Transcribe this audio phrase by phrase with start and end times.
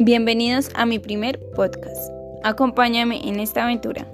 [0.00, 2.10] Bienvenidos a mi primer podcast.
[2.42, 4.08] Acompáñame en esta aventura.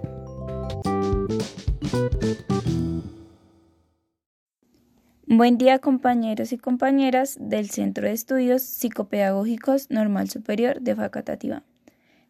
[5.26, 11.62] Buen día compañeros y compañeras del Centro de Estudios Psicopedagógicos Normal Superior de Facatativá.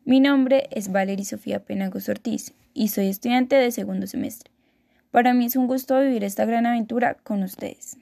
[0.04, 4.52] Mi nombre es Valery Sofía Penagos Ortiz y soy estudiante de segundo semestre.
[5.10, 7.98] Para mí es un gusto vivir esta gran aventura con ustedes.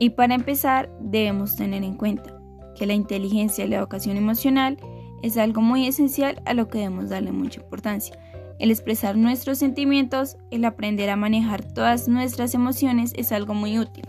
[0.00, 2.34] Y para empezar, debemos tener en cuenta
[2.74, 4.78] que la inteligencia y la educación emocional
[5.22, 8.18] es algo muy esencial a lo que debemos darle mucha importancia.
[8.58, 14.04] El expresar nuestros sentimientos, el aprender a manejar todas nuestras emociones es algo muy útil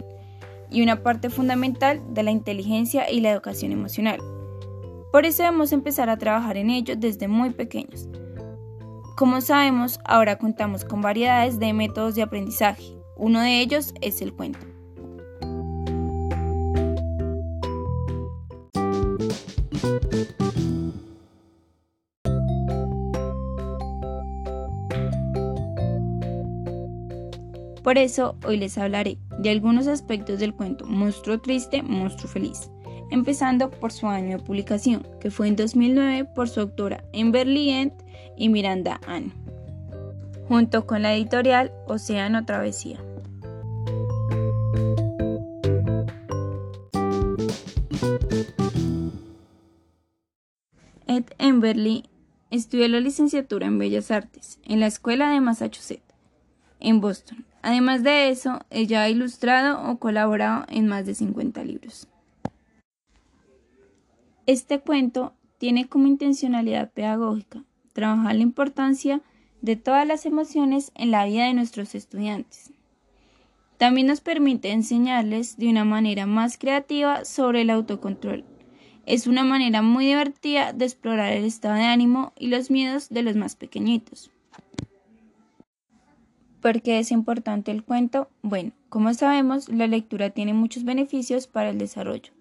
[0.69, 4.21] y una parte fundamental de la inteligencia y la educación emocional.
[5.11, 8.07] Por eso debemos empezar a trabajar en ello desde muy pequeños.
[9.17, 12.95] Como sabemos, ahora contamos con variedades de métodos de aprendizaje.
[13.17, 14.70] Uno de ellos es el cuento.
[27.83, 32.69] Por eso hoy les hablaré de algunos aspectos del cuento Monstruo Triste, Monstruo Feliz,
[33.09, 37.93] empezando por su año de publicación, que fue en 2009 por su autora Emberly Ent
[38.37, 39.33] y Miranda Ann,
[40.47, 42.99] junto con la editorial Océano Travesía.
[51.07, 52.05] Ed Emberly
[52.51, 56.13] estudió la licenciatura en Bellas Artes en la Escuela de Massachusetts,
[56.79, 62.07] en Boston, Además de eso, ella ha ilustrado o colaborado en más de 50 libros.
[64.47, 69.21] Este cuento tiene como intencionalidad pedagógica trabajar la importancia
[69.61, 72.71] de todas las emociones en la vida de nuestros estudiantes.
[73.77, 78.43] También nos permite enseñarles de una manera más creativa sobre el autocontrol.
[79.05, 83.23] Es una manera muy divertida de explorar el estado de ánimo y los miedos de
[83.23, 84.31] los más pequeñitos.
[86.61, 88.29] ¿Por qué es importante el cuento?
[88.43, 92.31] Bueno, como sabemos, la lectura tiene muchos beneficios para el desarrollo.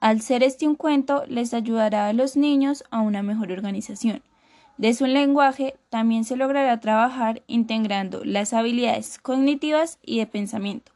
[0.00, 4.22] Al ser este un cuento, les ayudará a los niños a una mejor organización.
[4.76, 10.90] De su lenguaje también se logrará trabajar integrando las habilidades cognitivas y de pensamiento.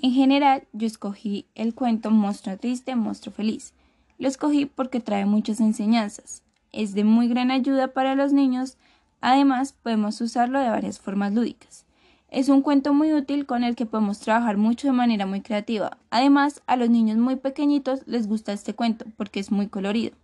[0.00, 3.72] En general, yo escogí el cuento Monstruo Triste, Monstruo Feliz.
[4.18, 6.42] Lo escogí porque trae muchas enseñanzas.
[6.72, 8.78] Es de muy gran ayuda para los niños
[9.22, 11.86] Además, podemos usarlo de varias formas lúdicas.
[12.28, 15.96] Es un cuento muy útil con el que podemos trabajar mucho de manera muy creativa.
[16.10, 20.16] Además, a los niños muy pequeñitos les gusta este cuento porque es muy colorido.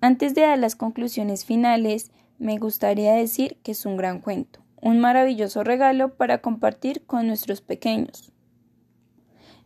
[0.00, 5.00] Antes de dar las conclusiones finales, me gustaría decir que es un gran cuento, un
[5.00, 8.30] maravilloso regalo para compartir con nuestros pequeños,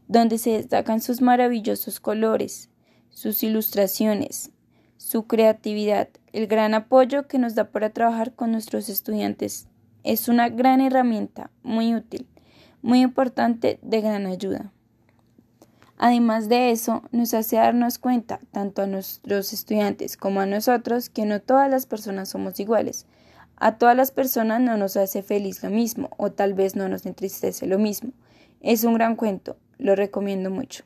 [0.08, 2.70] donde se destacan sus maravillosos colores,
[3.14, 4.50] sus ilustraciones,
[4.96, 9.68] su creatividad, el gran apoyo que nos da para trabajar con nuestros estudiantes.
[10.02, 12.26] Es una gran herramienta, muy útil,
[12.82, 14.72] muy importante, de gran ayuda.
[15.96, 21.24] Además de eso, nos hace darnos cuenta, tanto a nuestros estudiantes como a nosotros, que
[21.24, 23.06] no todas las personas somos iguales.
[23.56, 27.06] A todas las personas no nos hace feliz lo mismo, o tal vez no nos
[27.06, 28.10] entristece lo mismo.
[28.60, 30.84] Es un gran cuento, lo recomiendo mucho.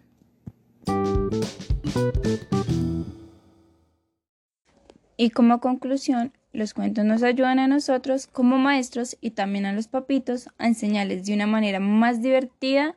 [5.20, 9.88] Y como conclusión, los cuentos nos ayudan a nosotros como maestros y también a los
[9.88, 12.96] papitos a enseñarles de una manera más divertida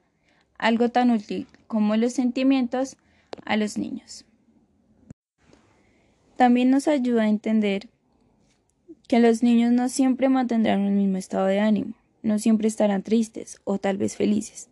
[0.60, 2.96] algo tan útil como los sentimientos
[3.44, 4.24] a los niños.
[6.36, 7.90] También nos ayuda a entender
[9.08, 13.60] que los niños no siempre mantendrán el mismo estado de ánimo, no siempre estarán tristes
[13.64, 14.70] o tal vez felices.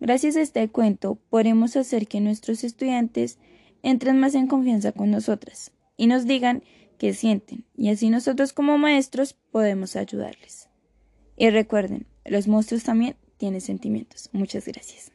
[0.00, 3.38] Gracias a este cuento podremos hacer que nuestros estudiantes
[3.84, 6.64] entren más en confianza con nosotras y nos digan
[7.00, 10.68] qué sienten, y así nosotros como maestros podemos ayudarles.
[11.38, 14.28] Y recuerden, los monstruos también tienen sentimientos.
[14.32, 15.10] Muchas gracias.